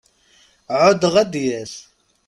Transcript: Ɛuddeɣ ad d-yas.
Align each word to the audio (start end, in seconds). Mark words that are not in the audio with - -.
Ɛuddeɣ 0.83 1.13
ad 1.21 1.29
d-yas. 1.31 1.73